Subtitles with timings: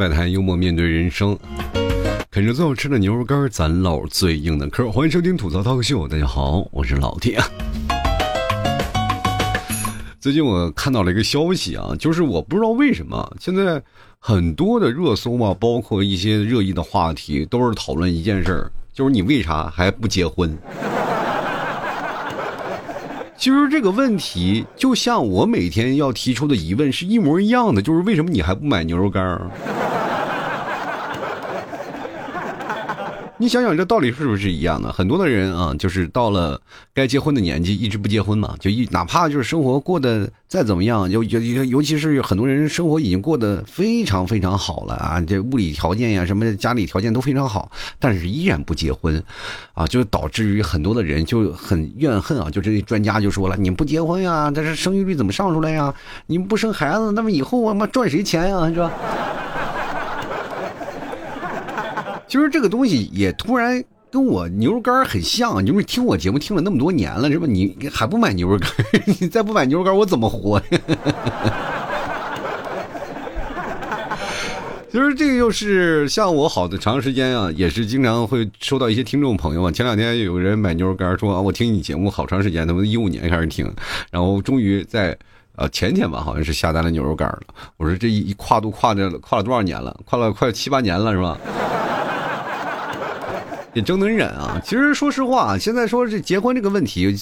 [0.00, 1.38] 外滩，幽默面对人生。
[2.30, 4.90] 啃着最好吃的牛肉干，咱唠最硬的嗑。
[4.90, 7.38] 欢迎收听吐槽涛秀，大家好，我是老铁。
[10.18, 13.82] 最近我看到了一个消息啊，就是我不知道为什么现在
[14.18, 20.56] 很多的热搜嘛，包括一些热议的话题，都是讨论一件事儿，就是你为啥还不结婚？
[23.36, 29.38] 其实这个问题就像我每天要提出的疑问是一模一样的，就是为什么你还不买牛肉干
[33.40, 34.92] 你想想，这道理是不是一样的？
[34.92, 36.60] 很多的人啊，就是到了
[36.92, 49.24] 该结婚的年纪，一直不结婚嘛，就一哪怕就是生活过得再怎么样，尤尤尤其是很多人生活已经过得非常非常好了啊，这物理条件呀，什么家里条件都非常好，但是依然不结婚，
[49.72, 52.50] 啊，就导致于很多的人就很怨恨啊。
[52.50, 55.94] 就这些专家就说了，你不结婚呀，但是生育率怎么上出来呀？
[56.26, 58.68] 你不生孩子，那么以后我妈赚谁钱呀？
[58.68, 58.92] 是吧？
[62.30, 67.44] 其实这个东西也突然跟我牛肉干很像，你们听我节目听了那么多年了，是吧？
[67.44, 68.70] 你还不买牛肉干？
[69.20, 70.62] 你再不买牛肉干，我怎么活？
[74.92, 79.72] 其实这个就是像我好的长时间啊，也是经常会收到一些听众朋友啊。
[79.72, 83.68] 前两天有人买牛肉干说啊，我听你节目好长时间，他们一五年开始听，
[84.08, 85.18] 然后终于在
[85.56, 87.40] 呃前天吧，好像是下单了牛肉干了。
[87.76, 90.00] 我说这一跨度跨着跨了多少年了？
[90.04, 91.36] 跨了快七八年了，是吧？
[93.72, 94.60] 也真能忍啊！
[94.64, 97.14] 其实说实话，现在说这结婚这个问题，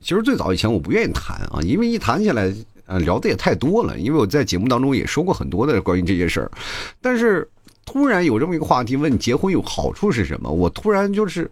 [0.00, 2.52] 其实最早以前我不愿意谈啊，因为一谈起来，
[2.86, 3.98] 呃，聊的也太多了。
[3.98, 6.50] 因为我在节目当中也说过很多的关于这些事儿，
[7.00, 7.48] 但是
[7.84, 11.50] 突然有这么一个话题问结婚有好处是什么，我突然就是，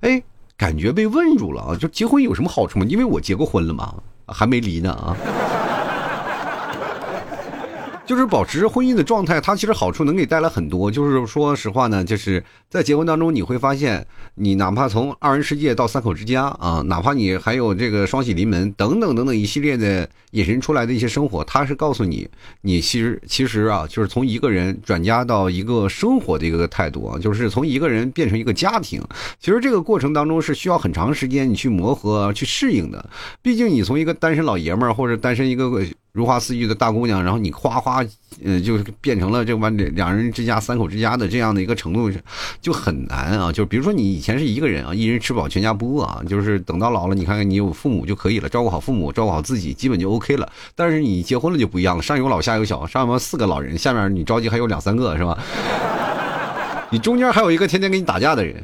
[0.00, 0.22] 哎，
[0.56, 1.76] 感觉被问住了啊！
[1.76, 2.86] 就结婚有什么好处吗？
[2.88, 3.92] 因为我结过婚了嘛，
[4.26, 5.16] 还没离呢啊。
[8.06, 10.88] 就是保持婚姻的状态，它其实好处能给带来很多。
[10.88, 14.06] 就是说实话呢，就是在结婚当中，你会发现，
[14.36, 22.28] 你哪怕从二人世界到三口之家啊，哪怕你还有这个双喜临门等等等等一系列的引申出来的一些生活，它是告诉你，
[22.60, 29.02] 你其实其实啊，就是从一个人转嫁到一个生活的一个态度啊，就是从一个人变成一个家庭。
[29.40, 33.10] 其实这个过程当中是需要很长时间你去磨合、去适应的。
[33.42, 35.84] 毕竟你从一个单身老爷们儿或者单身一个。
[36.16, 38.02] 如花似玉的大姑娘，然后你哗哗，
[38.42, 42.10] 呃，就变成了这完两人之家、三口之家的这样的一个程度，
[42.58, 43.52] 就很难啊。
[43.52, 50.50] 就比如说你以前是一个人啊，一人吃饱全家不饿啊，就是等到老了，你看看你有父母就可以了，照顾好父母，照顾好自己，基本就 OK 了。
[50.74, 55.38] 但是你结婚了就不一样了，上有老下有小，上面四个老人，下面你着急还有两三个是吧？
[56.88, 58.56] 你中间还有一个天天跟你打架的人。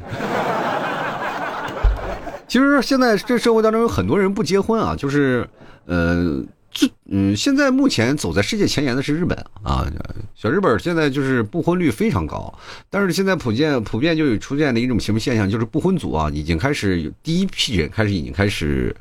[2.47, 5.47] 其实现在这社会当中有很多人不结婚啊，就是，
[5.85, 6.43] 呃。
[6.73, 9.85] 这嗯，现在目前走在世界前沿的是日本啊，
[10.33, 12.51] 小日本现在就是不婚率非常高，
[12.89, 18.95] 但是现在普遍普遍就有出现的一种什么现象，就是不婚族啊，已经开始第一批人开始已经开始，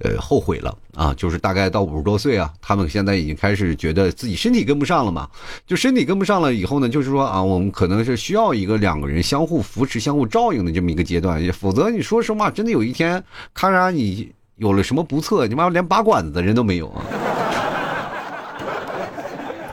[0.00, 5.26] 呃，后悔了啊，就是大概到五十多岁啊，他们现在已经开始觉得自己身体跟不上了嘛，
[5.66, 13.24] 就身体跟不上了以后呢，就是说啊，我们可能是需要一个两个人相互扶持、相互照应的这么一个阶段，否则你说实话，真的有一天，
[13.54, 14.30] 咔嚓你。
[14.56, 15.46] 有了什么不测？
[15.46, 17.02] 你妈连拔管子的人都没有啊！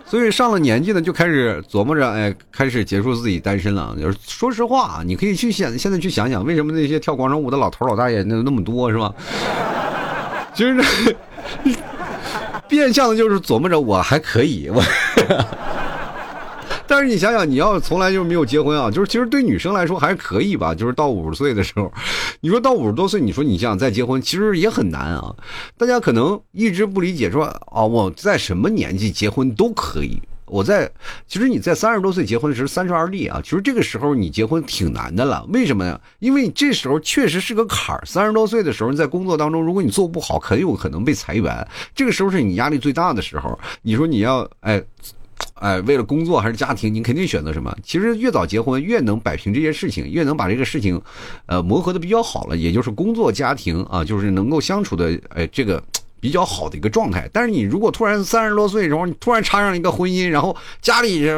[0.05, 3.95] 所以上了年纪呢，就开始琢磨着，哎，开始结束自己单身了。
[3.99, 9.13] 就是说实话，你可以去想，现在去想想，为什么那些跳广场舞的老头老大爷那那么多，是吧？
[10.53, 10.83] 其实，
[12.67, 14.83] 变相的就是琢磨着，我还可以，我。
[16.91, 21.89] 但是你想想，你要从来就没有结婚啊，就是其实对女生来说还可以吧，就是到五十岁的时候，
[22.41, 25.33] 你说到五十多岁，你说你想再结婚，其实也很难啊。
[25.77, 30.21] 大家可能一直不理解，说啊，我在什么年纪结婚都可以。
[30.47, 30.91] 我在，
[31.29, 35.45] 其实你在三十多岁结婚的时候，三十而立啊，其实这个时候你结婚挺难的了。
[35.53, 35.97] 为什么呀？
[36.19, 38.03] 因为这时候确实是个坎儿。
[38.05, 41.65] 三十多岁的时候，在工作当中，如果你做不好，很有可能被裁员。
[41.95, 43.57] 这个时候是你压力最大的时候。
[43.81, 44.83] 你说你要哎。
[45.55, 47.75] 哎，为了工作还是家庭，你肯定选择什么？
[47.83, 50.99] 其实越早结婚，越能摆平这些事情，越能把这个事情，
[51.45, 52.57] 呃，磨合的比较好了。
[52.57, 55.83] 也就是工作、家庭啊，就是能够相处的，哎，这个
[56.19, 57.29] 比较好的一个状态。
[57.31, 61.29] 但是你如果突然三十多岁的时候，你突然插上一个婚姻，然后家里？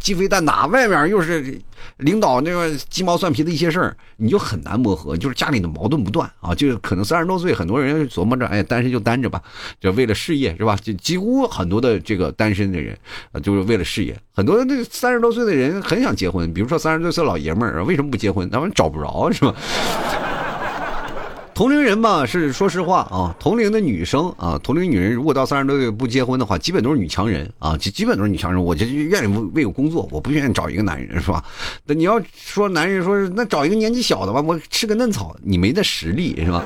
[0.00, 1.60] 鸡飞蛋打，外面又是
[1.98, 6.54] 领导那个鸡毛蒜皮的一些事儿，你就很难磨合，就是家里的矛盾不断啊。
[6.54, 9.40] 就是可能三十多岁，很多人琢磨着，哎，单身就单着吧，
[9.78, 10.74] 就为了事业是吧？
[10.82, 12.96] 就几乎很多的这个单身的人
[13.32, 14.18] 啊，就是为了事业。
[14.34, 18.48] 很多那三十多岁的人很想结婚，比如说三十多岁老爷们儿，为什么不结婚？
[18.48, 19.54] 他们找不着是吧？
[21.60, 28.64] 同龄人吧，是说实话啊，同龄的女生啊，同龄女人如果到三十多岁不结婚的话，基本都是女强人啊，基基本都是女强人。
[28.64, 31.44] 我就愿意为为我工作，我不愿意找一个男人，是吧？
[31.84, 36.64] 那你要说男人说是那找一个年纪小的吧，我吃个嫩草，你没那实力，是吧？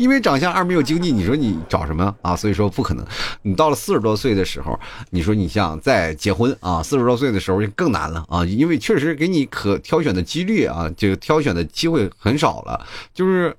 [0.00, 2.34] 因为长相二没有经济，你说你找什么啊？
[2.34, 3.04] 所以说不可能。
[3.42, 4.80] 你到了四十多岁的时候，
[5.10, 6.82] 你说你想再结婚啊？
[6.82, 8.42] 四十多岁的时候就更难了啊！
[8.46, 12.80] 因为确实给你可挑选的几率啊，这个挑选的机会很少了。
[13.12, 13.54] 就是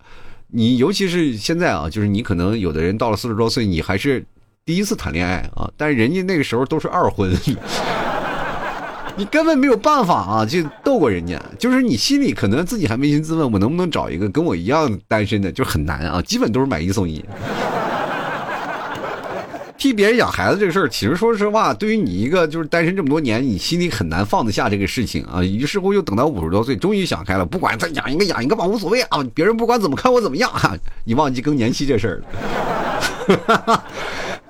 [0.48, 4.26] 你，尤其是现在啊，就是你可能有的人到了四十多岁，你还是
[4.66, 7.32] 第一次谈恋爱啊，但是人家那个时候都是二婚。
[9.22, 11.40] 你根本没有办法啊，就斗过人家。
[11.60, 16.20] 就是你心里可能自己还扪心自问，我能不能找一个跟我一样单身的，就很难啊。
[16.24, 17.24] 基本都是买一送一。
[19.78, 25.44] 替别人养孩子这个事儿，其实说实话，对于你一个就是单身这么多年，你心里很难放得下这个事情啊。
[25.44, 29.24] 于是乎，又等到五十多岁，终于想开了，不管再养一个养一个吧，无所谓啊。
[29.36, 30.76] 别人不管怎么看我怎么样啊，
[31.06, 32.24] 你忘记更年期这事儿
[33.28, 33.84] 了。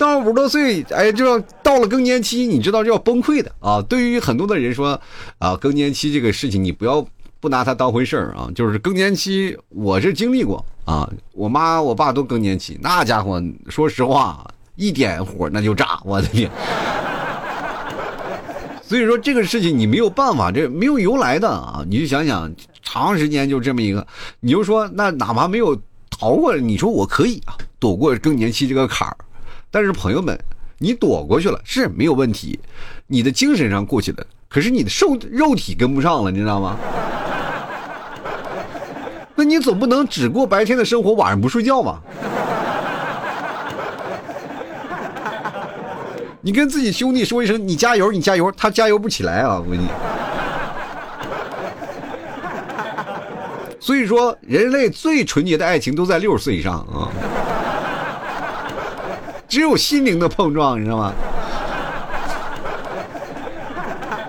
[0.02, 3.80] 到五十多岁，哎，就要到了更年期，你知道就要崩溃的啊！
[3.84, 5.00] 对于很多的人说，
[5.38, 7.06] 啊，更年期这个事情，你不要
[7.40, 8.50] 不拿它当回事儿啊！
[8.56, 13.40] 就是更年期，我是经历过啊，我妈我爸都更年期，那家伙，
[13.70, 14.44] 说实话，
[14.76, 16.50] 一点火那就炸，我的天！
[18.82, 21.86] 所以说这个事情你没有办法，这没有由来的啊！
[21.88, 22.52] 你就想想，
[22.82, 24.08] 长时间就这么一个，
[24.40, 29.16] 你就说那哪怕没有逃过，你说我可以啊，躲过更年期这个坎儿。
[29.72, 30.38] 但是朋友们，
[30.80, 32.60] 你躲过去了是没有问题，
[33.08, 36.78] 你的精神上过去了，可是你的瘦肉体跟不上了，你知道吗？
[39.34, 42.02] 那你总不能只过白天的生活，晚上不睡觉吧？
[46.42, 49.62] 你跟自己兄弟说一声，你加油，你加油，他加油不起来啊！
[49.64, 49.88] 我跟你。
[53.80, 57.08] 所以说，人类最纯洁的爱情都在六十岁以上啊。
[59.52, 61.14] 只有心灵的碰撞，你知道吗？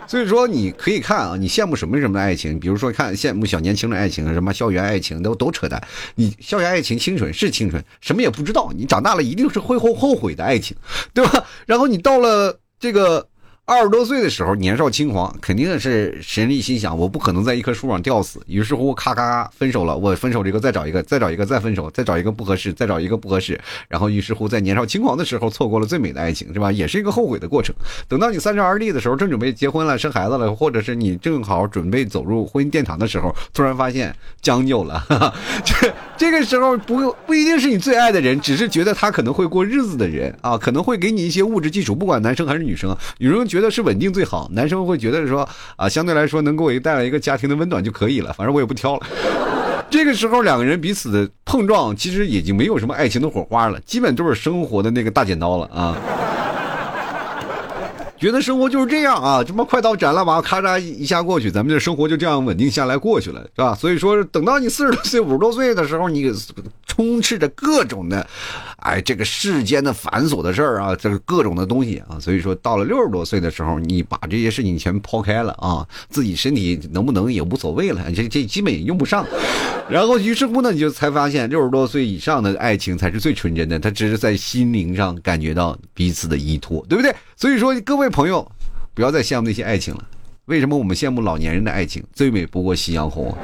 [0.09, 5.81] 所以说，你可以看啊，你羡慕什么什么的爱情，比如说看羡慕小年轻的爱情，什么校园爱情都都扯淡。
[6.17, 10.77] 你校园爱情清纯是清纯，什么也不知道，你长大了一定是会后后悔的爱情，
[11.15, 11.45] 对吧？
[11.67, 13.29] 然后你到了这个。
[13.73, 18.39] 二十多岁的时候，年少轻狂，肯定是神力心想，我不可能在一棵树上吊死。
[18.47, 19.97] 于是乎，咔咔分手了。
[19.97, 23.59] 我分手这个，再找一个，再找一个，再分手，再找一个不合适，再找一个不合适。
[23.89, 26.71] 然后，于是乎，在年少轻狂的时候，错过了最美的爱情，是吧？
[26.71, 27.75] 也是一个后悔的过程。
[28.09, 35.03] 等到你三十而立的时候，正准备结婚了、生孩子了，或者是你正好准备走入婚姻殿堂的时候，突然发现将就了。
[35.65, 43.47] 这这个时候，不不一定是你最爱的人，只是觉得他可能会过日子的人啊，可能会给你一些物质基础，不管男生还是女生，女生。
[43.53, 49.07] 觉得是稳定最好，男生会觉得说啊，相对来说能给我带来一个家庭的温暖就可以了，反正我也不挑了。
[49.89, 55.97] 这个时候两个人彼此的碰撞，其实已经没有什么爱情的火花了，基本都是生活的那个大剪刀了啊。
[58.19, 63.75] 觉得生活就是这样啊，这么快刀斩乱麻，咔嚓一下过去，咱们这生活就这样稳定下来过去了，是吧？
[63.75, 66.33] 所以说，等到你四十多岁、五十多岁的时候，你
[67.03, 68.25] 充斥着各种的，
[68.77, 79.27] 哎，这个世间的繁琐的事儿啊，这个各种的东西啊，所以说到了六十多岁的时候，你把这些事情全抛开了啊，自己身体能不能也无所谓了，这这基本也用不上。
[79.91, 87.13] 然后于是乎呢，你就才发现六十多岁以上的爱情才是最纯真的，他只是在心灵上感觉到彼此的依托，对不对？
[87.37, 88.09] 所以说各位。
[88.13, 88.47] 朋友，
[88.95, 90.05] 不要再羡慕那些爱情了。
[90.45, 92.05] 为什么我们羡慕老年人的爱情？
[92.13, 93.35] 最美不过夕阳红。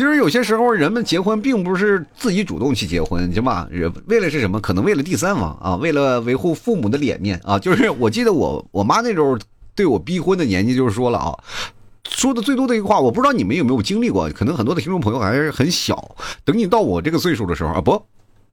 [0.00, 3.68] 其实有些时候，人们结婚并不是自己主动去结婚，行吧？
[4.06, 4.58] 为了是什么？
[4.58, 7.58] 可能为了第三方啊，为了维护父母的脸面啊。
[7.60, 9.38] 就是我记得我我妈那时候
[9.74, 11.38] 对我逼婚的年纪，就是说了啊，
[12.08, 14.26] 说的最多的一句话，我不知道你们有没有经历过。
[14.30, 16.16] 可能很多的听众朋友还是很小。
[16.46, 18.02] 等你到我这个岁数的时候啊，不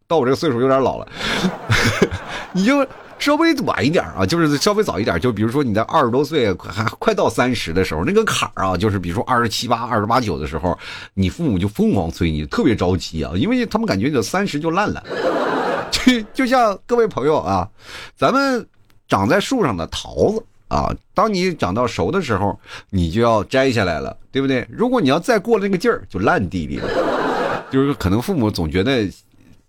[0.06, 1.08] 到我这个岁数有点老了，
[2.52, 2.86] 你就。
[3.20, 10.78] 稍微晚一点啊，就是稍微早一点，就比如说你在二十多岁，还快到三十的时候，那个坎儿啊，就是比如说二十七八、二十八九的时候，
[11.14, 15.04] 你父母就疯狂催你，特别着急啊，因为他们感觉你三十就烂了。
[15.92, 17.68] 就就像各位朋友啊，
[18.16, 18.66] 咱们
[19.08, 22.58] 长在树上的桃子啊，当你长到熟的时候，
[22.90, 24.68] 你就要摘下来了，对不对？
[24.70, 26.88] 如果你要再过了那个劲儿，就烂地里了。
[27.72, 29.10] 就是可能父母总觉得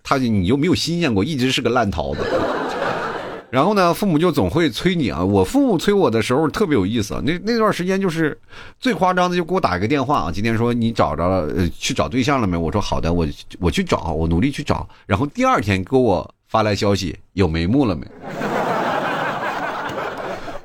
[0.05, 2.21] 他你又没有新鲜过，一直是个烂桃子。
[3.51, 5.25] 然后呢，父母就总会催你啊。
[5.25, 7.19] 我父母催我的时候特别有意思。
[7.25, 8.39] 那那段时间就是
[8.79, 10.31] 最夸张的，就给我打一个电话啊。
[10.31, 12.59] 今天说你找着了，去找对象了没？
[12.59, 13.27] 我说好的，我
[13.59, 14.87] 我去找，我努力去找。
[15.07, 18.07] 然后第二天给我发来消息，有眉目了没？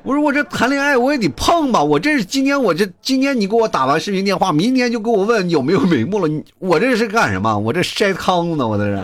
[0.02, 7.58] 我说我这谈恋爱我也得碰吧，我这是今天我这今天你给我打完视频电话，明天就给我问有没有眉目了，你我这是干什么？
[7.58, 8.68] 我这筛糠呢？
[8.68, 9.02] 我这是。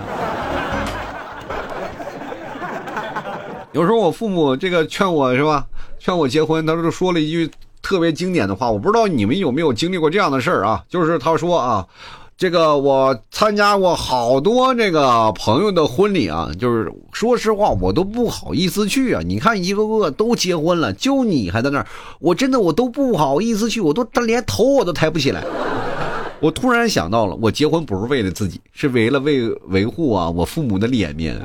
[3.73, 5.67] 有时候我父母这个劝我是吧，
[5.99, 7.51] 劝我结婚，他说说了一句
[7.81, 11.87] 特别经典的话，我不知道你们有没有经历过这样的事儿啊，就是他说啊。
[12.37, 19.21] 这个我参加过好多这个朋友的婚礼啊，就是说实话，我都不好意思去啊。
[19.23, 21.87] 你看一个个都结婚了，就你还在那儿，
[22.19, 25.45] 我真的我都不好意思去，我都连头我都抬不起来。
[26.41, 31.39] 我突然想到了，我结婚不是为了自己，是为了为维护啊我父母的脸面。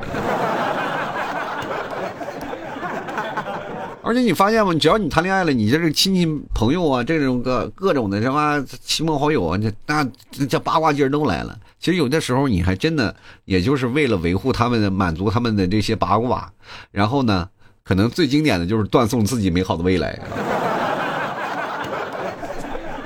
[4.05, 4.71] 而且你发现吗？
[4.75, 10.07] 只要你谈恋爱了，你这是亲戚朋友啊，这种各各种的什么亲朋好友啊，这那
[10.47, 11.57] 这八卦劲儿都来了。
[11.79, 16.47] 其实有的时候你还真的，也就是为了维护他们的、满足他们的这些八卦，
[16.91, 17.49] 然后呢，
[17.83, 20.19] 可能最经典的就是断送自己美好的未来。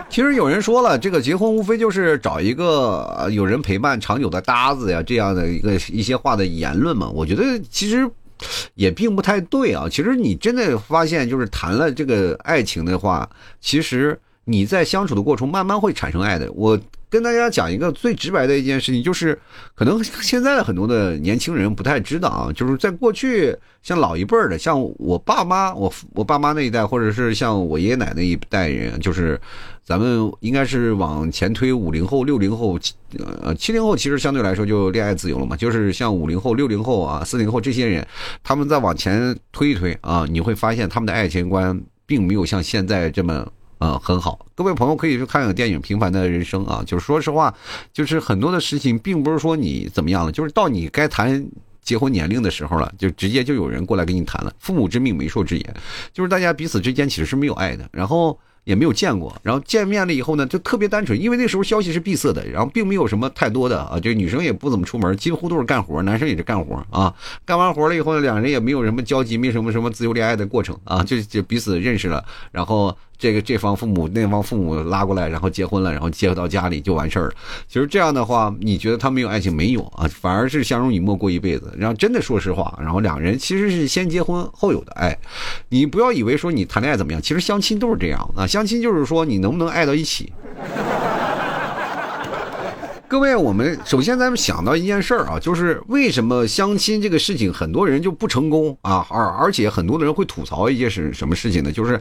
[0.09, 7.09] 其实有人说了，这个结婚无非就是找一个有人陪伴长久的搭子呀，这样的一个一些话的言论嘛。
[7.09, 8.05] 我觉得其实。
[8.75, 9.88] 也并不太对啊！
[9.89, 13.29] 其实你真的发现，就是谈了这个爱情的话，
[13.60, 16.51] 其实你在相处的过程慢慢会产生爱的。
[16.53, 19.37] 我跟大家讲一个最直白的一件事情，就是
[19.75, 29.39] 可能现在的很多的年轻人不太知道啊，就是在过去像老一辈的，像我爸妈、我我爸妈那一代，或者是像我爷爷奶奶一代人，就是。
[29.89, 32.77] 咱们应该是往前推五零后、六零后，
[33.41, 35.57] 呃，七零后其实相对来说就恋爱自由了嘛。
[35.57, 38.07] 就是像五零后、六零后啊、四零后这些人，
[38.43, 44.45] 他们再往前推一推啊，你会发现他们的爱情观并没有像现在这么呃很好。
[44.55, 47.53] 各位朋友可以去看看电影《平凡的人生》啊，就是说实话，
[47.91, 51.45] 就是很多的事情并不是说你怎么样了，就是到你该谈
[51.81, 54.53] 结婚年龄的时候了，就直接就有人过来跟你谈了。
[54.59, 55.75] 父母之命，媒妁之言，
[56.13, 58.39] 就是大家彼此之间其实是没有爱的，然后。
[58.65, 67.12] 也没有见过，然后见面了以后呢，就特别单纯，因为那时候消息是闭塞的，然后并没有什么太多的啊，就女生也不怎么出门，几乎都是干活，男生也是干活啊。
[67.45, 72.95] 干完活了以后呢，两人也没有什么交集，没什么什么自由恋爱的过程啊，就就彼此认识了，然后。
[73.19, 77.33] 这个这方父母那方父母拉过来，然后结婚了，然后接到家里就完事儿了。
[77.67, 80.07] 其实这样的话，你觉得他没有爱情没有啊？
[80.07, 81.71] 反而是相濡以沫过一辈子。
[81.77, 85.15] 然后真的说实话，然后两人其实是先结婚后有的爱。
[85.67, 88.47] 你不要以为说你谈恋爱怎么样，其实相亲都是这样啊。
[88.47, 90.31] 相亲就是说你能不能爱到一起。
[93.09, 99.03] 各位，我们首先咱们想到一件事儿啊，就是为什么相亲这个事情很多人就不成功啊？
[99.09, 101.71] 而而且很多的人会吐槽一件事，什么事情呢？
[101.71, 101.99] 就是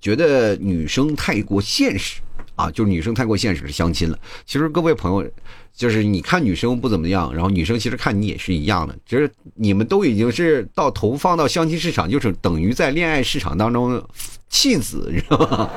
[0.00, 2.20] 觉得女生太过现实
[2.56, 4.18] 啊，就是女生太过现实相亲了。
[4.44, 5.30] 其实各位朋友，
[5.76, 14.02] 就是你看女生不怎么样，然后女生其实看你也是一样的，就是你们都已经是到投放到相亲市场，就是等于在恋爱市场当中
[14.48, 15.70] 弃子，你知道吗？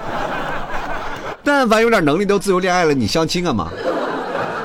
[1.45, 3.71] 但凡有点能力都自由恋爱了，你相亲干嘛？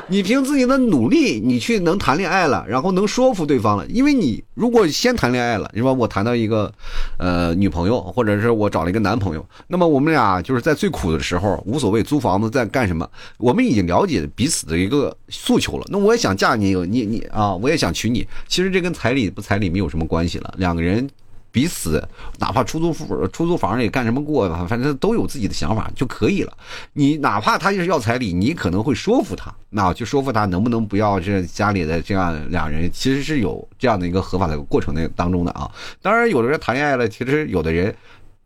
[0.08, 3.84] 你凭自己的努力，你去能谈恋爱了，然后能说服对方了。
[3.88, 5.92] 因为你如果先谈恋爱了，是吧？
[5.92, 6.72] 我谈到一个，
[7.18, 13.08] 呃，女朋友，或者是我找了一个男朋友，那么我们俩就是在最苦的时候，无所谓租房子在干什么，
[13.38, 15.84] 我们已经了解彼此的一个诉求了。
[15.88, 18.25] 那我也想嫁你，你你啊，我也想娶你。
[18.46, 21.08] 其实这跟彩礼不彩礼没有什么关系了，两个人。
[21.56, 22.06] 彼此，
[22.38, 26.52] 哪怕出租房出租房里干什么过，反正都有自己的想法就可以了。
[26.92, 35.66] 你哪怕他就是要彩礼，你可能会说服他，那就说服他能不能不要这家里的这样两人，其实是有这样的一个合法的过程的当中的啊。
[36.02, 37.96] 当然，有的人谈恋爱了，其实有的人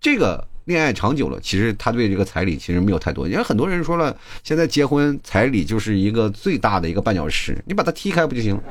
[0.01, 3.27] 这个恋爱长久了，其实他对这个彩礼其实没有太多。
[3.27, 8.63] 因为很多人说了，现在结婚彩礼就是一个最大的一个绊脚石，你把它踢开不就行了？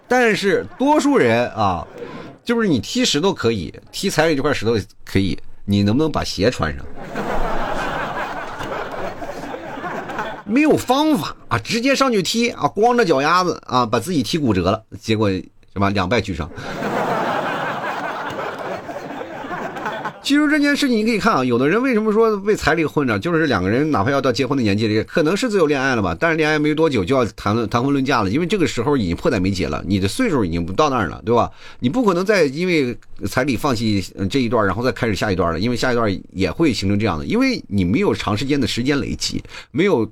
[0.06, 1.88] 但是多数人啊。
[2.48, 4.74] 就是你踢石头可以，踢彩礼这块石头
[5.04, 6.82] 可以，你能不能把鞋穿上？
[10.46, 16.50] 没有方法啊，直接上去踢啊，光着脚丫子啊，把自己踢骨折了，结果什么两败俱伤。
[20.22, 31.50] 其实这件事情你可以看啊，有的人为什么说为彩礼混着，就是两个人哪怕要到结婚的年纪里，可能是自由恋爱了吧，但是恋爱没多久就要谈论谈婚论嫁了，因为这个时候已经迫在眉睫了，你的岁数已经不到那儿了，对吧？
[31.80, 32.96] 你不可能再因为
[33.26, 40.10] 彩礼放弃这一段，然后再开始下一段了，因为下一段也会形成这样的，因为你没有长时间的时间累积，没有。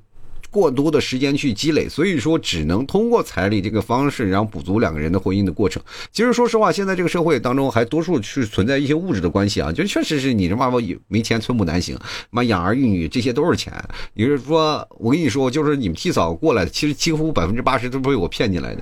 [0.49, 5.81] 过多的时间去积累，所以说只能通过彩礼这个方式，然后补足两个人的婚姻的过程。
[6.11, 10.77] 其实说实话，现在这个社会当中还多数是存在一些物质的关系啊，就确实是你这妈妈
[11.07, 11.97] 没钱寸步难行，
[12.29, 13.73] 妈养儿育女这些都是钱。
[14.13, 18.81] 也就是说，我跟你说，就是你们替嫂过来，其实几乎百分之八十都是被我骗进来的。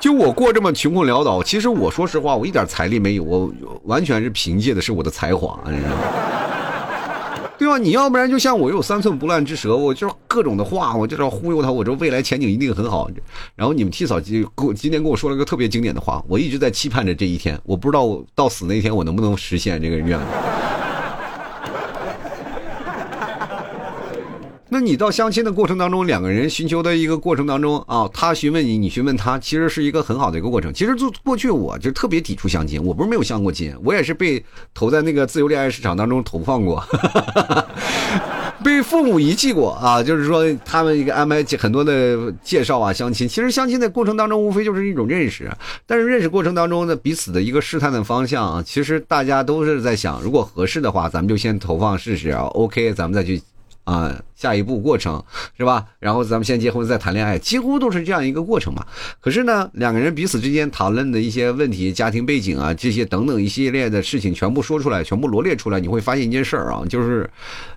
[0.00, 3.52] 就我过这么穷困潦倒，其实我说实话，我一点财力没有，我
[3.84, 5.96] 完全是凭借的是我的才华，你知道吗？
[7.64, 7.78] 对吧？
[7.78, 13.08] 你要不然就像我有三寸不烂之舌，我就各种的话，我就要忽悠他，我说未来前景一定很好。
[13.56, 20.73] 然后你们替嫂今今天跟我说了个特别经典的话，我一直在期盼着这一天，我不知道到死那天我能不能实现这个愿望。
[24.70, 30.72] 那你到相亲的过程当中，两个人寻求的一个过程当中啊，他询问你，你询问他，其实是一个很好的一个过程。
[30.72, 34.42] 其实就过去我就特别抵触相亲，我不是没有相过亲，我也是被
[34.72, 36.82] 投在那个自由恋爱市场当中投放过，
[38.64, 40.02] 被父母遗弃过啊。
[40.02, 43.28] 就是说他们一个安排很多的介绍啊，相亲。
[43.28, 45.48] 其实相亲的过程当中，无非就是一种认识，
[45.86, 53.40] 但是认识过程当中呢，彼此的一个试探的方向啊，其实大家都是在想，如果合适的话，咱们就先投放试试啊，OK，咱们再去。
[53.84, 55.22] 啊，下一步过程
[55.56, 55.86] 是吧？
[55.98, 58.84] 然后咱们先结婚再谈恋爱，几乎都是这样一个过程嘛。
[59.20, 67.28] 可是呢，两个人彼此之间讨论的一些问题、家庭背景啊，这些等等一系列的事情，全部说出来，全部罗列出来，你会发现一件事儿啊，就是，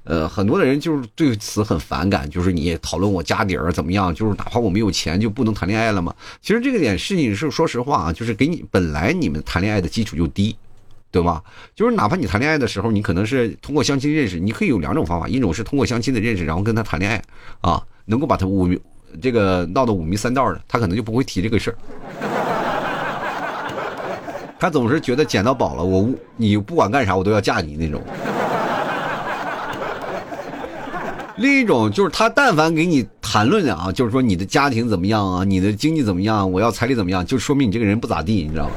[0.03, 6.15] 呃，很多的人就是对此很反感，就是你讨论我家底儿怎么样，就是哪怕我没有钱就不能谈恋爱了吗？
[6.41, 10.55] 其实这个点事情是说实话啊，就是给你本来你们谈恋爱的基础就低。
[11.17, 11.41] 对吧？
[11.73, 17.19] 就是哪怕你谈恋爱的时候，你可能是通过相亲认识，你可以有两种方法，一种是通过相亲的认识，然后跟他谈恋爱，
[17.61, 18.79] 啊，能够把他五迷
[19.19, 21.77] 这个闹得五迷三道的，他可能就不会提这个事儿。
[24.59, 27.99] 他总是觉得捡到宝了，我你不管干啥我都要嫁你那种。
[31.37, 38.71] 另一种就是他但凡给你谈论啊，就是说你的家庭怎么样啊，你的经济怎么样，我要彩礼怎么样，就说明你这个人不咋地，你知道吗？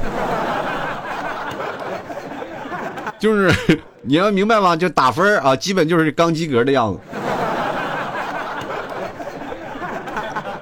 [3.21, 3.53] 就是
[4.01, 4.75] 你要明白吗？
[4.75, 6.99] 就打分啊，基本就是刚及格的样子。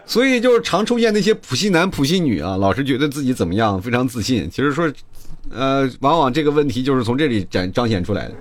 [0.05, 4.49] 所以就是常出现那些普信男、普信女啊，老是觉得自己怎么样，非常自信。
[4.49, 4.91] 其实说，
[5.55, 8.33] 呃，往往这个问题就是从这里展彰显出来的，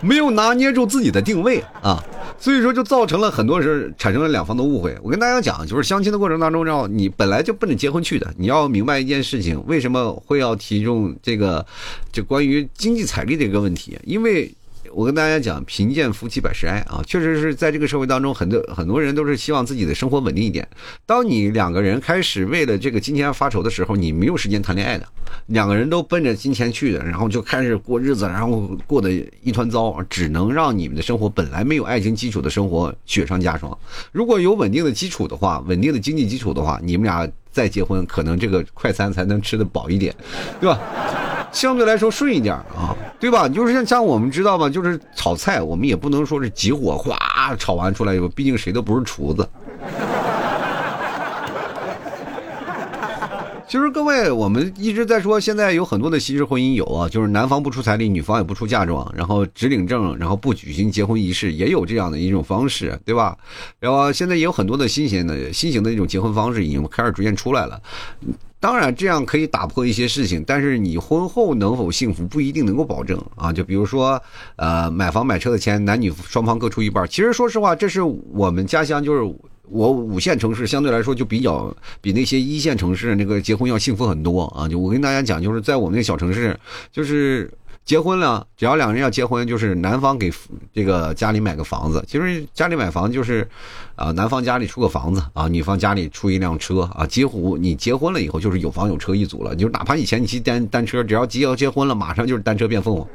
[0.00, 2.02] 没有拿捏住自己的定位啊。
[2.38, 4.96] 所以说，就造成了很多人产生了两方的误会。
[5.02, 8.32] 我跟大家讲，就是相亲的过程当中，让你本来就奔着结婚去的。
[8.36, 11.66] 你要明白一件事情，为什么会要提重这个，
[12.12, 14.52] 就关于经济财力的一个问题，因为。
[14.98, 20.66] 我跟大家讲，贫贱夫妻百事哀啊，确实是在这个社会当中，很多很多人都是希望自己的生活稳定一点。
[21.06, 25.06] 当你两个人开始为了这个金钱发愁的时候，你没有时间谈恋爱的，
[25.46, 29.08] 两个人都奔着金钱去的，然后就开始过日子，然后过得
[29.40, 33.78] 一团糟，只能让你们的生活本来没有爱情基础的生活雪上加霜。
[34.10, 40.12] 如果有稳定的基础的话，稳定的经济基础的话，你们俩再结婚，可能这个快餐才能吃得饱一点，
[40.60, 41.37] 对吧？
[41.52, 43.48] 相对来说顺一点啊，对吧？
[43.48, 49.48] 就是像像我们知道吧，就是炒菜，我们也不能说是急火哗炒完出来以后，毕竟谁都不是厨子。
[53.66, 63.36] 其实各位，我们一直在说，现在有很多的西式婚姻有啊，就是男方不出彩礼，女方也不出嫁妆，然后只领证，然后不举行结婚仪式，也有这样的一种方式，对吧？
[63.78, 67.78] 然后现在也有很多的新型的新型的一种结婚方式已经开始逐渐出来了。
[68.60, 73.52] 当然，这样可以打破一些事情，但是你婚后能否幸福不一定能够保证啊。
[73.52, 74.20] 就比如说，
[74.56, 77.06] 呃，买房买车的钱，男女双方各出一半。
[77.08, 79.34] 其实说实话，这是我们家乡，就是
[79.68, 84.68] 我五线城市相对来说就比较比那些一线城市那个结婚要幸福很多啊。
[84.68, 86.58] 就我跟大家讲，就是在我们那小城市，
[86.90, 87.50] 就是。
[87.88, 90.30] 结婚了，只要两个人要结婚，就是男方给
[90.74, 92.04] 这个家里买个房子。
[92.06, 93.48] 其实家里买房就是，
[93.96, 97.06] 啊，男方家里出个房子啊，女方家里出一辆车啊。
[97.06, 99.56] 几乎你结婚了以后就是有房有车一组了。
[99.56, 103.08] 就哪怕以前你骑单单车，只要急要结婚了，马上就是单车变凤凰，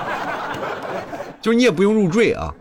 [1.40, 2.52] 就是你也不用入赘啊。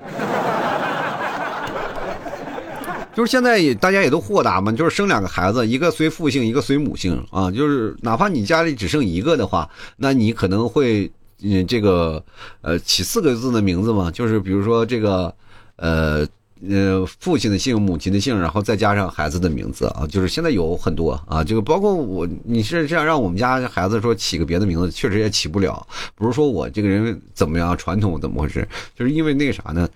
[3.15, 7.49] 就是现在也大家也都豁达嘛，就是生两个孩子，一个随父姓，一个随母姓啊。
[7.49, 11.09] 就是哪怕你家里只剩一个的话，那你可能会
[11.41, 12.21] 嗯这个
[12.61, 15.33] 呃起四个字的名字嘛，就是比如说这个
[15.77, 16.27] 呃
[16.69, 20.05] 呃父亲的姓，母亲的姓，然后再加上孩子的名字啊。
[20.09, 25.87] 就是现在有很多啊，这个包括我，你是这样让我们家孩子说起个别的名字，确实也起不了。
[26.15, 29.87] 不是说我这个人怎么样传统怎么回事，就是因为那个啥呢？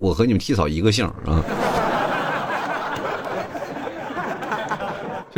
[0.00, 1.44] 我和你们替嫂一个姓啊。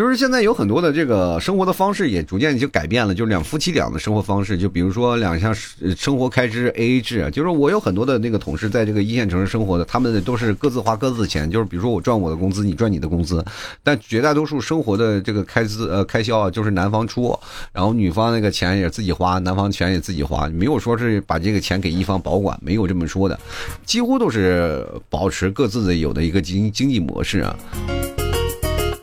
[0.01, 5.55] 就是现在有很多的这个生活的方式也逐渐就改变了，就是两夫妻俩的生活方式，就比如说两项
[5.95, 13.45] 生活开支 A A 制，就是我有很多的那个同事在这个一线城市生活的，他们都是各自花各自的钱，就是比如说我赚我的工资，你赚你的工资，
[13.83, 17.39] 但绝大多数生活的这个开支呃开销啊，就是男方出，
[17.71, 23.39] 然后女方那个钱也自己花，男方钱也自己花，没有说是把这个钱给一方保管，没有这么说的，
[23.85, 27.55] 几乎都是保持各自的有的一个经经济模式啊。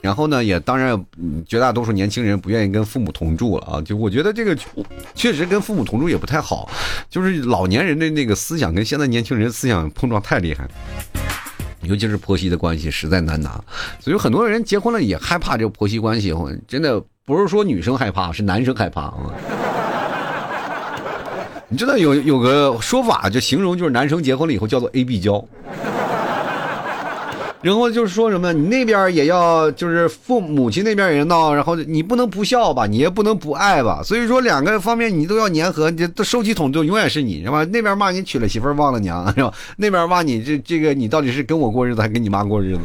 [0.01, 1.05] 然后呢，也当然
[1.45, 3.81] 绝大多数年轻人不愿意跟父母同住了啊。
[3.81, 4.57] 就我觉得这个
[5.15, 6.69] 确实跟父母同住也不太好，
[7.09, 10.67] 就是老年人的那个思想跟现在年轻人思想碰撞太厉害。
[11.83, 13.63] 尤其是婆媳的关系实在难拿，
[13.99, 16.35] 所以很多人结婚了也害怕这个婆媳关系。
[16.67, 19.31] 真的不是说女生害怕，是男生害怕啊。
[21.69, 25.43] 你知道有有个说法，就形容就是男生结婚了以后叫做 A B 交。
[27.67, 37.65] 然后就是说什么，你那边也要，就是父母亲那边也闹，然后你不能不孝吧，你也不能不爱吧，所以说两个方面你都要粘合，你收集桶就永远是你是吧？
[37.65, 39.53] 那边骂你娶了媳妇忘了娘是吧？
[39.75, 42.81] 那边骂你这这个你到底是跟我过日子还跟你妈过日子？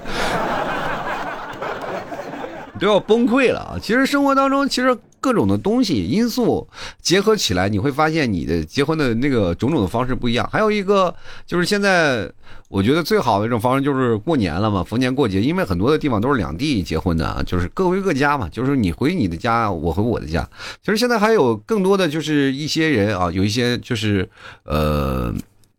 [2.81, 3.79] 都要崩溃了啊！
[3.81, 4.99] 其实生活当中，其实。
[5.23, 6.69] 各种的东西因素
[7.01, 10.47] 结合起来，你会发现你的结婚的那个种种的方式不一样。
[10.53, 11.15] 还有一个
[11.47, 12.29] 就是现在
[12.69, 20.47] 我觉得最好的一种方式就是过年了嘛，逢年过节，因为很多的地方都是两地结婚的啊，就是各回各家嘛，就是你回你的家，我回我的家。
[20.85, 24.29] 其实现在还有更多的就是一些人啊，有一些就是
[24.65, 25.33] 呃。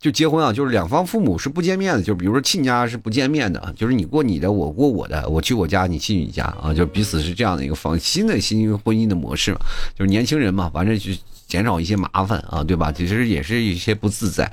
[0.03, 9.55] 就结婚啊，就是两方父母是不见面的，就比如说亲家是不见面的，就是你过你的，我过我的，我去我家，你去你家啊，就彼此是这样的一个方新的新婚姻的模式，
[9.97, 11.09] 就是年轻人嘛，反正就。
[11.53, 12.91] 减少一些麻烦啊，对吧？
[12.91, 14.51] 其实也是一些不自在。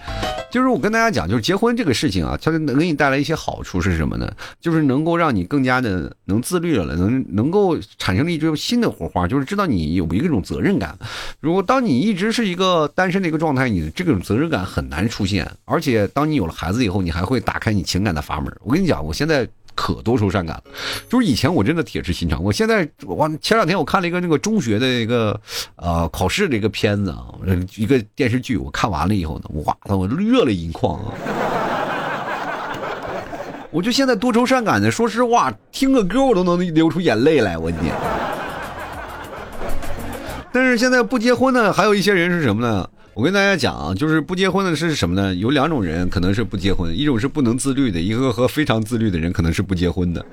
[0.51, 4.31] 就是我跟大家讲，就是结婚这个事情啊，它能给你带来一些好处是什么呢？
[4.61, 10.95] 就是能够让你更加的能自律了，能能够产生了一种新的火花，就是知道你有一个种责任感。
[11.41, 15.51] 如果当你一直是一个单身的一个状态，你这种责任感很难出现。
[15.65, 18.55] 而且当你有了孩子以后，你还会打开你情感的阀门。
[18.61, 19.49] 我跟你讲，我现在。
[19.81, 20.65] 可多愁善感了，
[21.09, 25.41] 就是以前我真的铁石心肠，我现在我前两天我看了一个那个中学的一个
[25.77, 27.29] 呃考试的一个片子啊，
[27.77, 31.15] 一个电视剧，我看完了以后呢，哇，我热泪盈眶啊！
[33.73, 37.95] 我就现在多愁善感的，说实话，听个歌我都能流出眼泪来，我天！
[40.53, 42.87] 但是现在不结婚的还有一些人是什么呢？
[43.13, 45.35] 我跟大家讲啊，就是不结婚的是什么呢？
[45.35, 50.25] 有两种人可能是不结婚，一种是不能自律的，一个和非常自律的人可能是不结婚的。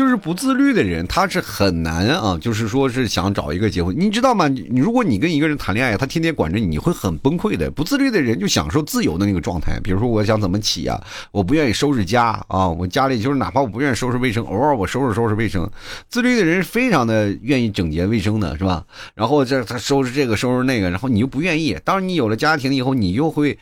[0.00, 2.38] 就是不自律的人，他是很难啊。
[2.40, 4.48] 就是说是想找一个结婚，你知道吗？
[4.48, 7.70] 你如果你跟一个人谈恋爱，他天天管着你，你会很崩溃的。
[7.70, 9.78] 不自律的人就享受自由的那个状态。
[9.84, 10.98] 比如说，我想怎么起呀？
[11.32, 15.70] 我不愿意收拾家啊，我家里就是哪怕我不愿意收拾卫生，偶尔我收拾收拾卫生。
[16.08, 18.82] 自律的人非常的愿意整洁卫生的，是吧？
[19.14, 21.76] 然后这他收拾这个收拾那个，然后你又不愿意。
[21.84, 23.58] 当你有了家庭以后，你又会。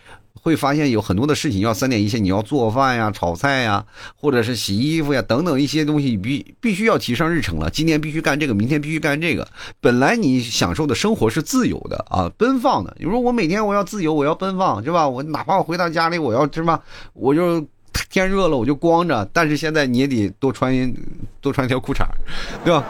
[0.49, 3.85] 会发现有很多的事情要三点一线，你要做饭呀、炒菜呀，
[4.17, 7.69] 或者是洗衣服呀等等一些东西必必须要提上日程了。
[7.69, 9.47] 今天必须干这个，明天必须干这个。
[9.79, 12.97] 本来你享受的生活是自由的啊，奔放的。
[12.99, 15.07] 你说我每天我要自由，我要奔放，是吧？
[15.07, 16.81] 我哪怕我回到家里，我要是吧，
[17.13, 17.63] 我就
[18.09, 19.29] 天热了我就光着。
[19.31, 20.95] 但是现在你也得多穿
[21.43, 22.07] 多穿条裤衩，
[22.65, 22.83] 对吧？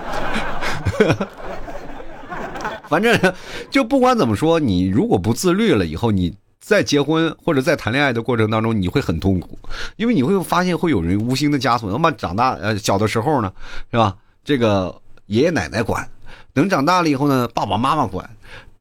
[2.88, 3.35] 反正
[3.68, 6.33] 就不管怎么说，你如果不自律了以后，你。
[6.61, 9.59] 在结婚或者在谈恋爱的过程当中，你会很痛苦，
[9.97, 11.90] 因为你会发现会有人无形的枷锁。
[11.90, 13.53] 那么长大呃小的时候呢，
[13.90, 14.16] 是吧？
[14.44, 14.94] 这个
[15.27, 16.09] 爷爷奶奶管，
[16.53, 18.29] 等长大了以后呢，爸爸妈妈管，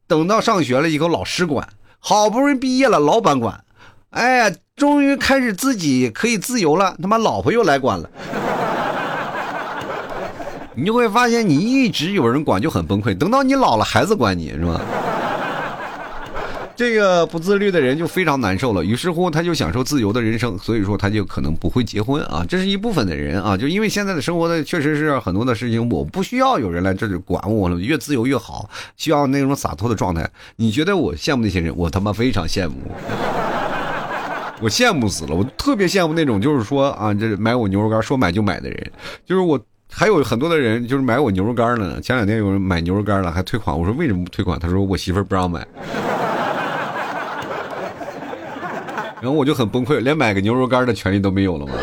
[0.08, 1.68] 等到上学了以后老师管，
[2.00, 3.63] 好不容易毕业了，老板管，
[4.10, 8.10] 哎呀，终于开始自己可以自由了，他妈老婆又来管了，
[10.76, 13.18] 你就会发现你一直有人管就很崩溃。
[13.18, 14.80] 等到你老了，孩子管你是吧？
[16.78, 22.46] 这个不自律的人就非常难受了，于是乎他就享受自由的人生，所以说他就可能不会结婚啊。
[22.48, 30.30] 这是一部分的人啊，就因为现在的生活呢确实是很多的事情，我不需要有人来这里管我了，越自由越好，需要那种洒脱的状态。
[30.58, 31.76] 你觉得我羡慕那些人？
[31.76, 32.76] 我他妈非常羡慕，
[34.62, 38.92] 我羡慕死了，我特别羡慕那种就是说啊，这买我牛肉干说买就买的人，
[39.26, 39.60] 就是我
[39.92, 42.00] 还有很多的人就是买我牛肉干了呢。
[42.02, 44.60] 前两天有人买牛肉干了还退款，我说为什么不退款？
[44.60, 45.68] 他说我媳妇不让买。
[49.19, 51.73] 然后我就很崩溃，连买个牛肉干的权利都没有了吗？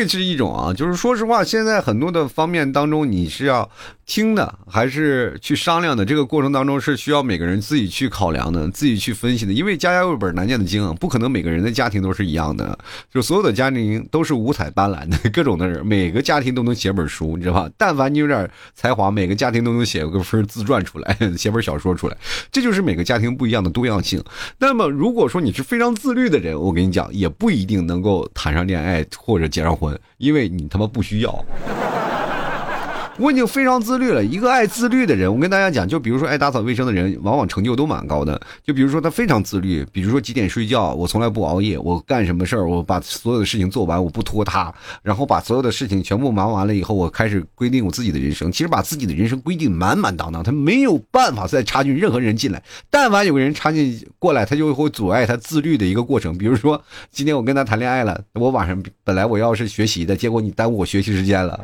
[0.00, 3.70] 这是一种啊，就是说实话，现在很多的方面当中，你是要。
[4.04, 9.52] 听的还是去商量的，这个过程当中是需要每个人自己去考量的，自己去分析的。
[9.52, 12.76] 因为家家有本难念的经，不可能每个人的家庭都是一样的，
[13.10, 17.70] 就所有的家庭都是五彩斑斓的，各种的人，每个家庭都能写本书，你知道吧？
[17.78, 22.16] 但凡你有点才华，每个家庭都能写个份自传出来，写本小说出来，
[22.50, 24.22] 这就是每个家庭不一样的多样性。
[24.58, 29.81] 那么如果说你是非常自律的人，我跟你讲，也不一定能够谈上恋爱或者结上婚，
[30.18, 31.44] 因为你他妈不需要。
[33.18, 34.24] 我已经非常自律了。
[34.24, 38.40] 一个爱自律的人，我跟大家讲，就比如说爱打扫卫生的人，往往成就都蛮高的。
[38.64, 44.72] 就比如说他非常自律，比如说几点睡觉，我从来不熬夜，我干什么事儿，我把所有的事情做完，我不拖沓，
[45.02, 48.50] 然后把所有的事情全部忙完了以后，我开始规定我自己的人生。
[48.50, 52.62] 其实把自己的人生规定满满当当，他没有办法再插进任何人进来。
[52.90, 56.36] 但凡有个人插进过来，他就会阻碍他自律的一个过程。
[56.38, 61.60] 比如说今天我跟他谈恋爱了，我晚上本来我要是学习的，结果你耽误我学习时间了。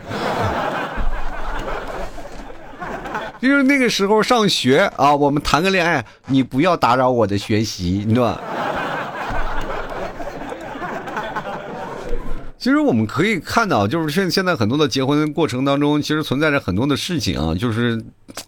[3.43, 8.41] 就是那个时候上学啊，我们谈个恋爱，你不要打扰我的学习，你知道吧？
[12.59, 18.03] 其实我们可以看到，就是现现在很多的结婚过程当中，其实存在着很多的事情啊，就是，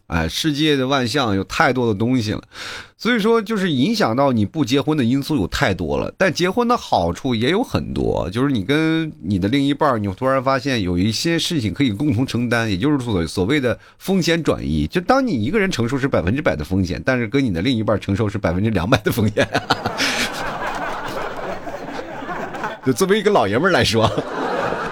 [0.09, 2.42] 哎，世界的万象有太多的东西了，
[2.99, 6.12] 所以说就是影响到你不结婚的因素有太多了。
[6.18, 14.88] 但结婚的好处也有很多，就是你跟你的另一半，你突然发现有一些事情可以共同承担，也就是所所谓的风险转移。
[14.88, 19.49] 就当你一个人承受是百分之百的风险，但是跟你的另一半承受是百分之两百的风险。
[22.85, 24.11] 就作为一个老爷们来说，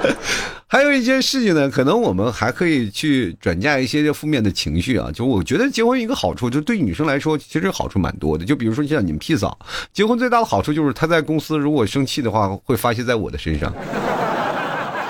[0.68, 5.10] 还有一件事情呢，可能我们还可以去转嫁一些负面的情绪啊。
[5.12, 8.44] 就我觉得结婚一个好处，就对女生来说，其实好处蛮多的。
[8.44, 9.58] 就比如说像你们 P 嫂，
[9.92, 13.72] 结婚最大的好处就是她在公司如果生气的话，会发泄在我的身上，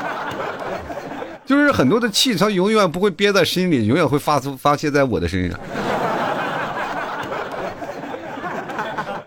[1.45, 5.59] 就是很多的气，她永远不会憋在心里，永远会发出发泄在我的身上。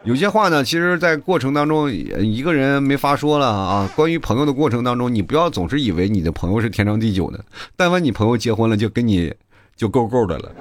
[0.04, 3.88] 有些话呢，其实，在过程当中，一个人没法说了啊。
[3.96, 7.40] 关于朋友的过程当中，你不要总是以为你的朋友是天长地久的。
[7.76, 9.32] 但凡你朋友结婚了，就跟你
[9.78, 10.52] 就够够的了。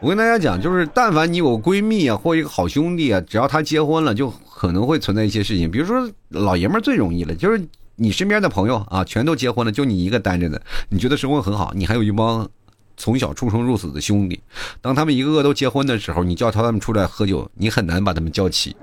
[0.00, 5.70] 我跟大家讲，就是但凡你有闺蜜啊，或一个好兄弟啊，只要他结婚了，就可能会存在一些事情。
[5.70, 7.62] 比如说，老爷们最容易了，就是
[7.96, 12.48] 你身边的朋友啊，全都结婚了，就你一个单着的，你觉得生活很好，你还有一帮。
[12.96, 14.40] 从小出生入死的兄弟，
[14.80, 18.76] 当他们一个个都结婚的时候，你叫他们出来喝酒，你很难把他们叫齐。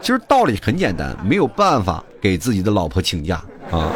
[0.00, 3.90] 其实道理很简单，没有办法给自己的老婆请假啊。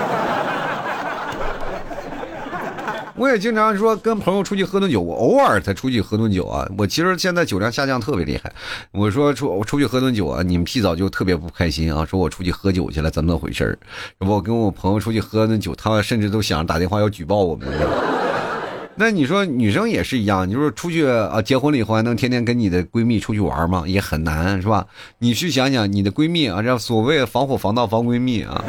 [3.19, 6.69] 我也经常说跟朋友出去喝顿酒，我偶尔才出去喝顿酒啊。
[6.79, 8.53] 我其实现在酒量下降特别厉害。
[8.93, 13.79] 我说出我出去喝顿酒啊，你们屁早就特别不开心啊，说我出去喝酒去了，怎么回事儿？
[14.19, 17.69] 我跟我朋友出去喝顿酒，他甚至都想着打电话要举报我们。
[18.95, 23.85] 那你说女生也是一样，你说出去啊，结婚了以后还能天天跟你的闺蜜出去玩吗？
[23.87, 24.87] 也很难，是吧？
[25.19, 28.65] 你去想想，你的闺蜜啊，这所谓防火防盗防闺蜜啊。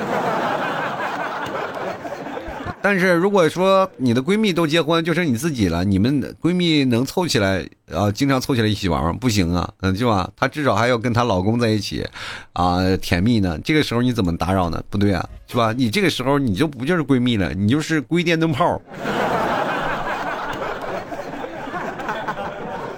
[2.82, 9.12] 但是如果说你的闺蜜都结婚，就剩你自己了，你们闺蜜能凑起来啊，经常凑起来一起玩吗？
[9.20, 10.30] 不行啊，嗯， 是吧？
[10.38, 12.08] 她至少还要跟她老公在一起，
[12.54, 13.60] 啊，甜蜜呢。
[13.66, 14.82] 这个时候你怎么打扰呢？
[14.90, 15.74] 不对啊，是吧？
[15.76, 18.82] 你这个时候你就不就是闺蜜了，你就是龟电灯泡。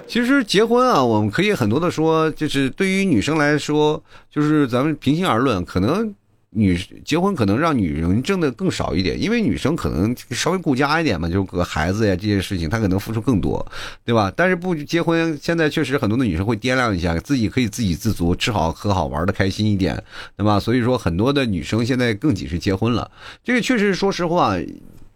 [0.06, 6.14] 其实结婚啊，我们可以很多的说，就是对于女生来说，就是咱们平心而论，可能。
[6.54, 13.66] 女结婚可能让女人挣的更少一点，因为女生可能稍微顾家一点嘛，就个孩子呀这些事情，她可能付出更多，
[14.04, 14.30] 对吧？
[14.36, 19.96] 但是不结婚，现在确实很多的女生会掂量一下，自己可以自给自足，吃好喝好，玩的开心一点，
[20.36, 20.60] 对吧？
[20.60, 23.10] 所以说很多的女生现在更紧是结婚了，
[23.42, 24.54] 这个确实说实话，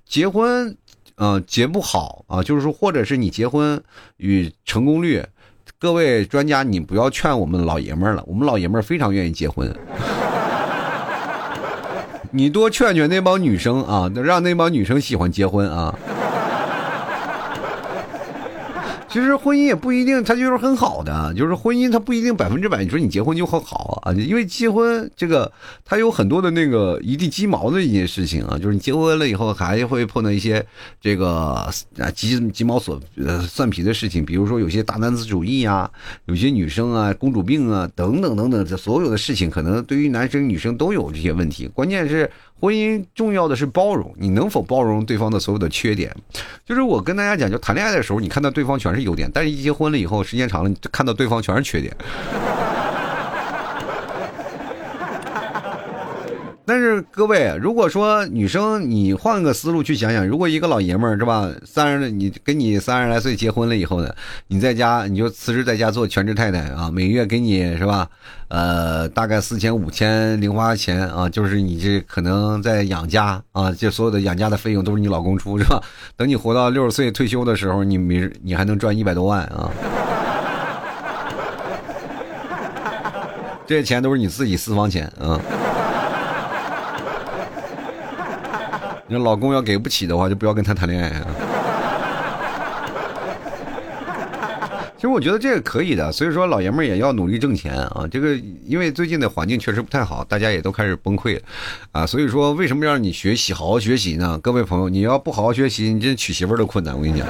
[0.06, 0.74] 结婚，
[1.16, 3.78] 嗯，结不好啊，就是说或者是你结婚
[4.16, 5.22] 与成功率，
[5.78, 9.70] 各位专家，你不要劝我们老爷们儿了，我们老爷们儿非常愿意结婚。
[12.36, 15.98] 你多劝劝那帮女生啊，让那帮女生喜欢结婚啊。
[19.16, 21.32] 其实婚姻也不一定，它就是很好的。
[21.32, 22.84] 就是婚姻，它不一定百分之百。
[22.84, 24.12] 你说你结婚就很好啊？
[24.12, 25.50] 因为结婚这个，
[25.86, 28.58] 它有很多的那个一地鸡毛的一件事情啊。
[28.58, 30.62] 就是你结婚了以后，还会碰到一些
[31.00, 31.30] 这个
[31.98, 34.22] 啊鸡鸡毛所呃蒜皮的事情。
[34.22, 35.90] 比如说有些大男子主义啊，
[36.26, 41.66] 有些女生啊公主病啊等等等等，这所有的事情，可能对于男生女生都有这些问题。
[41.68, 42.30] 关键是。
[42.60, 46.14] 婚姻重要的是包容，你能否包容对方的所有的缺点？
[46.64, 51.94] 就是我跟大家讲，就谈恋爱的时候，你看到对方全是优点，但是一结婚了以后，时间长了，你看到对方全是缺点。
[56.68, 64.12] 但是各位，如果说女生，你换个思路去想想，如果一个老爷们儿是吧，三十你跟你三十来岁结婚了以后呢，
[64.48, 68.10] 你在家你就辞职在家做全职太太啊，每月给你是吧，
[68.48, 75.80] 呃，大概四千五千零花钱啊，就是你这可能在养家啊，这所有的养家的费用都是你老公出是吧？
[76.16, 79.70] 等你活到六十岁退休的时候，你没你还能赚一百多万啊，
[83.68, 85.40] 这些钱都是你自己私房钱啊。
[89.08, 91.26] 你说老公要给不起的话，就不要跟他谈恋爱啊。
[94.96, 98.04] 其实我觉得这个可以的，所以说老爷们儿也要努力挣钱啊。
[98.10, 101.40] 这个因为最近的环境确实不太好，大家也都开始崩溃
[101.92, 102.04] 啊。
[102.04, 104.36] 所以说为什么让你学习，好好学习呢？
[104.42, 106.96] 各位朋友，你要不好好学习，你这娶媳妇儿都困难。
[106.96, 107.28] 我跟你讲。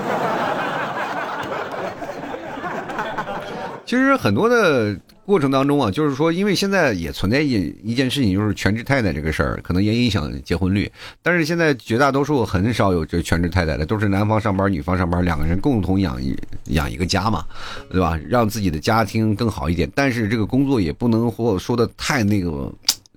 [3.87, 4.95] 其实很多的
[5.25, 7.53] 过程当中啊，就是说，因为现在也存在一
[7.85, 10.91] 一件事情，就是全职太太这个事儿，可能也影响结婚率。
[11.23, 17.45] 但是现在绝大多数很少有这全职太太的，都是男方上班，女方上班，两个人共同养一养一个家嘛，
[17.89, 18.19] 对吧？
[18.29, 19.89] 让自己的家庭更好一点。
[19.95, 22.73] 但是这个工作也不能或说的太那个，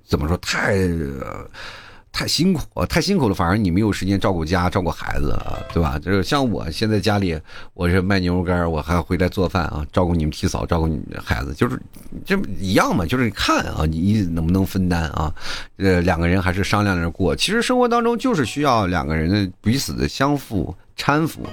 [0.08, 0.77] 怎么说太。
[2.19, 5.97] 太辛苦，太辛苦了，反而你没有时间照顾家、照顾孩子啊，对吧？
[5.99, 7.39] 就是像我现在家里，
[7.73, 11.82] 我是卖牛肉干，我还回来做饭啊，照顾你们提嫂，照顾你们孩子，就是
[12.25, 15.34] 这一样嘛，就是看啊，你能不能分担啊？
[15.77, 17.34] 呃，两个人还是商量着过。
[17.34, 21.47] 其实生活当中就是需要两个人的彼此的相互搀扶。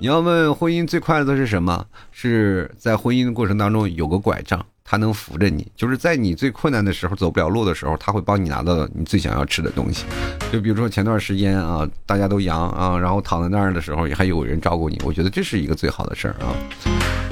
[0.00, 1.82] 你要问婚姻最快乐的是什么？
[2.12, 4.66] 是在婚姻的过程当中有个拐杖。
[4.90, 10.04] 他能扶着你，就是在你最困难的时候走不了路的时候，他会帮你拿到你最想要吃的东西。
[10.50, 15.00] 就比如说前段时间啊，大家都阳啊，然后躺在那儿的时候，也还有人照顾你。
[15.04, 16.50] 我觉得这是一个最好的事儿啊。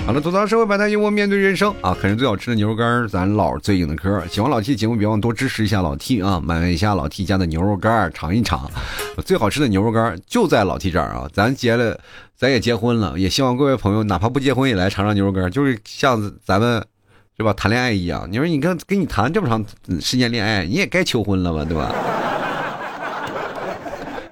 [0.07, 4.25] 好了，吐槽社会百态，幽默面对人生啊，啃着最好吃的牛肉干，咱老最硬的嗑。
[4.29, 8.71] 喜欢老 T 节目，别忘多支持一下老 T 啊，买一下老 T 家的牛肉干尝一尝。
[9.25, 11.29] 最好吃的牛肉干就在老 T 这儿啊。
[11.33, 11.99] 咱结了，
[12.37, 16.87] 咱也结婚了，也希望各位朋友哪怕不结婚也来尝尝牛肉干，就是像咱们。
[17.39, 17.53] 是吧？
[17.53, 19.65] 谈恋爱一样，你说你跟跟你谈这么长
[20.01, 21.95] 时间恋爱，你也该求婚了吧，对吧？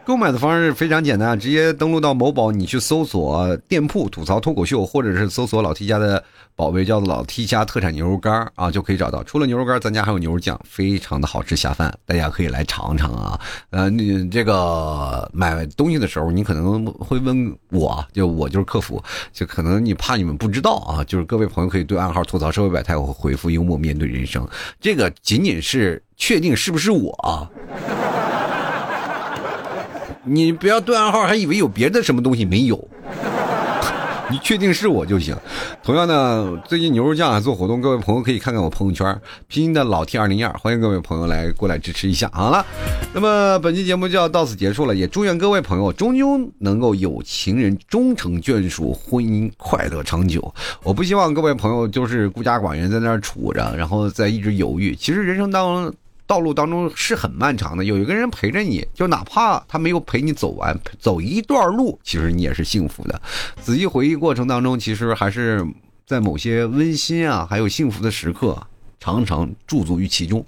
[0.07, 6.23] 购买的方式非常简单，直接登录到某宝，你去搜索店铺吐槽脱口秀，或者是搜索老 T 家的
[6.55, 9.25] 宝贝叫做老 T 家特产牛肉干啊，就可以找到。
[9.25, 13.40] 除了牛肉干，咱家还有牛肉酱，非常的好吃下饭，大家可以来尝尝啊。
[13.71, 24.47] 呃，你这个买东西的时候，你可能会问我，就我就是客服，就可能你怕你们不知道啊，就是各位朋友可以对暗号吐槽社会百态，我回复幽默面对人生，
[24.81, 27.51] 这个仅仅是确定是不是我啊。
[30.29, 32.77] 你不要对暗号，还以为有别的什么东西没有。
[34.29, 35.37] 你确定是我就行。
[35.85, 42.29] 同样呢，最近牛肉酱还做活动，各位朋友可以看看我朋友圈，拼音的老 T 二零一二，欢迎各位朋友来过来支持一下。
[42.33, 42.67] 好了，
[43.15, 50.53] 那么本期节目就要到此结束了，也祝愿各位朋友终究能够有情人终成眷属，婚姻快乐长久。
[50.83, 54.93] 我不希望各位朋友就是孤家寡人在那儿杵着，然后再一直犹豫。
[54.97, 55.95] 其实人生当中。
[56.27, 63.21] 道路当中是很漫长的，有一个人陪着你，就哪怕他没有陪你走完，走一段路，其实你也是幸福的。
[63.61, 65.65] 仔细回忆过程当中，其实还是
[66.07, 68.61] 在某些温馨啊，还有幸福的时刻，
[68.99, 70.45] 常常驻足于其中。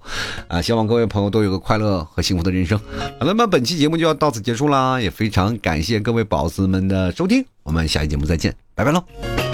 [0.49, 2.79] 啊，希望各位朋友都有个快乐和幸福的人生。
[3.19, 9.48] 好了，那么本期节目就要到此结束啦，也非常感谢各位宝子们的收听，我们下期节目再见，拜拜喽。